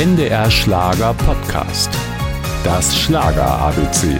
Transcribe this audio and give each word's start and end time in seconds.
NDR 0.00 0.50
Schlager 0.50 1.12
Podcast. 1.12 1.90
Das 2.64 2.98
Schlager 2.98 3.46
ABC. 3.46 4.18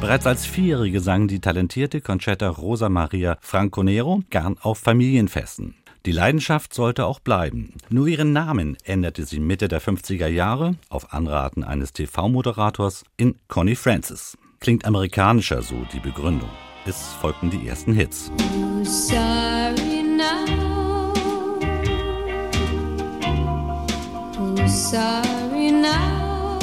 Bereits 0.00 0.26
als 0.26 0.44
Vierjährige 0.44 0.98
sang 0.98 1.28
die 1.28 1.38
talentierte 1.38 2.00
Conchetta 2.00 2.48
Rosa 2.48 2.88
Maria 2.88 3.38
Franconero 3.40 4.24
gern 4.30 4.56
auf 4.60 4.78
Familienfesten. 4.78 5.76
Die 6.04 6.10
Leidenschaft 6.10 6.74
sollte 6.74 7.06
auch 7.06 7.20
bleiben. 7.20 7.74
Nur 7.90 8.08
ihren 8.08 8.32
Namen 8.32 8.76
änderte 8.82 9.24
sie 9.24 9.38
Mitte 9.38 9.68
der 9.68 9.80
50er 9.80 10.26
Jahre, 10.26 10.74
auf 10.88 11.12
Anraten 11.12 11.62
eines 11.62 11.92
TV-Moderators, 11.92 13.04
in 13.16 13.36
Connie 13.46 13.76
Francis. 13.76 14.36
Klingt 14.58 14.84
amerikanischer, 14.84 15.62
so 15.62 15.76
die 15.92 16.00
Begründung. 16.00 16.50
Es 16.86 17.06
folgten 17.20 17.50
die 17.50 17.68
ersten 17.68 17.92
Hits. 17.92 18.32
Sorry 18.82 20.02
now. 20.02 20.65
Now? 25.86 26.58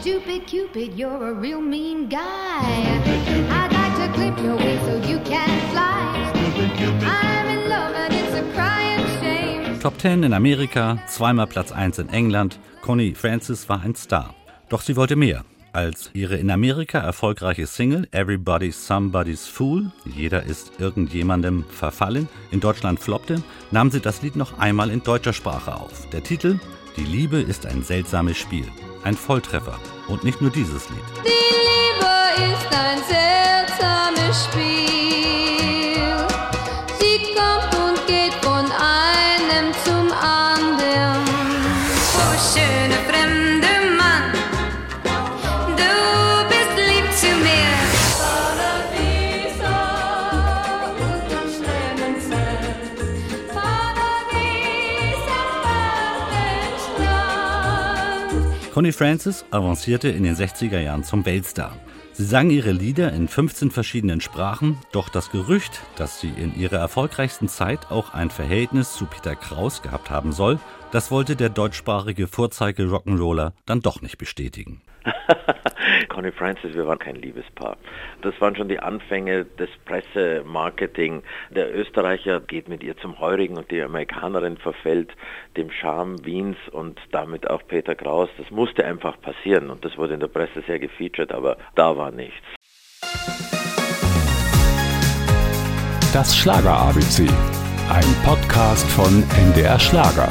Stupid 0.00 0.46
Cupid, 0.46 0.94
you're 0.94 1.30
a 1.30 1.32
real 1.32 1.60
mean 1.60 2.08
guy. 2.08 2.60
I'd 3.58 3.72
like 3.80 3.94
to 4.02 4.06
clip 4.16 4.36
your 4.44 4.56
wings 4.56 4.82
so 4.86 4.94
you 5.10 5.18
can 5.20 5.50
fly. 5.70 5.92
I'm 7.04 7.48
in 7.56 7.68
love 7.68 7.94
and 7.94 8.14
it's 8.14 8.34
a 8.34 8.44
crying 8.54 9.04
shame. 9.20 9.78
Top 9.80 9.96
10 9.98 10.24
in 10.24 10.32
Amerika, 10.32 10.98
zweimal 11.08 11.46
Platz 11.46 11.70
1 11.72 11.92
in 11.98 12.08
England. 12.14 12.58
Connie 12.82 13.14
Francis 13.14 13.68
war 13.68 13.80
ein 13.84 13.94
Star. 13.94 14.34
Doch 14.68 14.82
sie 14.82 14.96
wollte 14.96 15.16
mehr. 15.16 15.44
Als 15.72 16.10
ihre 16.12 16.36
in 16.36 16.50
Amerika 16.50 16.98
erfolgreiche 16.98 17.66
Single 17.66 18.06
Everybody's 18.10 18.86
Somebody's 18.86 19.46
Fool, 19.46 19.90
jeder 20.04 20.42
ist 20.42 20.72
irgendjemandem 20.78 21.64
verfallen, 21.64 22.28
in 22.50 22.60
Deutschland 22.60 23.00
floppte, 23.00 23.42
nahm 23.70 23.90
sie 23.90 24.00
das 24.00 24.20
Lied 24.20 24.36
noch 24.36 24.58
einmal 24.58 24.90
in 24.90 25.02
deutscher 25.02 25.32
Sprache 25.32 25.74
auf. 25.74 26.10
Der 26.10 26.22
Titel 26.22 26.60
Die 26.96 27.04
Liebe 27.04 27.40
ist 27.40 27.64
ein 27.64 27.82
seltsames 27.82 28.36
Spiel. 28.36 28.66
Ein 29.02 29.14
Volltreffer. 29.14 29.78
Und 30.08 30.24
nicht 30.24 30.42
nur 30.42 30.50
dieses 30.50 30.90
Lied. 30.90 30.98
Die 31.24 31.61
Connie 58.72 58.92
Francis 58.92 59.44
avancierte 59.50 60.08
in 60.08 60.22
den 60.22 60.34
60er 60.34 60.80
Jahren 60.80 61.04
zum 61.04 61.26
Weltstar. 61.26 61.76
Sie 62.14 62.24
sang 62.24 62.48
ihre 62.48 62.72
Lieder 62.72 63.12
in 63.12 63.28
15 63.28 63.70
verschiedenen 63.70 64.22
Sprachen, 64.22 64.78
doch 64.92 65.10
das 65.10 65.30
Gerücht, 65.30 65.82
dass 65.96 66.20
sie 66.20 66.30
in 66.30 66.58
ihrer 66.58 66.78
erfolgreichsten 66.78 67.48
Zeit 67.48 67.90
auch 67.90 68.14
ein 68.14 68.30
Verhältnis 68.30 68.94
zu 68.94 69.04
Peter 69.04 69.36
Kraus 69.36 69.82
gehabt 69.82 70.08
haben 70.08 70.32
soll, 70.32 70.58
das 70.90 71.10
wollte 71.10 71.36
der 71.36 71.50
deutschsprachige 71.50 72.26
Vorzeige-Rock'n'Roller 72.26 73.52
dann 73.66 73.82
doch 73.82 74.00
nicht 74.00 74.16
bestätigen. 74.16 74.80
Connie 76.08 76.32
Francis, 76.32 76.74
wir 76.74 76.86
waren 76.86 76.98
kein 76.98 77.16
Liebespaar. 77.16 77.76
Das 78.22 78.38
waren 78.40 78.56
schon 78.56 78.68
die 78.68 78.78
Anfänge 78.78 79.44
des 79.44 79.70
Pressemarketing. 79.84 81.22
Der 81.50 81.74
Österreicher 81.74 82.40
geht 82.40 82.68
mit 82.68 82.82
ihr 82.82 82.96
zum 82.96 83.18
Heurigen 83.18 83.56
und 83.56 83.70
die 83.70 83.82
Amerikanerin 83.82 84.56
verfällt 84.56 85.12
dem 85.56 85.70
Charme 85.70 86.24
Wiens 86.24 86.56
und 86.70 87.00
damit 87.10 87.48
auch 87.48 87.62
Peter 87.66 87.94
Kraus. 87.94 88.28
Das 88.38 88.50
musste 88.50 88.84
einfach 88.84 89.20
passieren 89.20 89.70
und 89.70 89.84
das 89.84 89.96
wurde 89.96 90.14
in 90.14 90.20
der 90.20 90.28
Presse 90.28 90.62
sehr 90.66 90.78
gefeatured, 90.78 91.32
aber 91.32 91.56
da 91.74 91.96
war 91.96 92.10
nichts. 92.10 92.46
Das 96.12 96.36
Schlager 96.36 96.76
ABC. 96.76 97.26
Ein 97.88 98.14
Podcast 98.24 98.88
von 98.90 99.24
NDR 99.36 99.78
Schlager. 99.78 100.28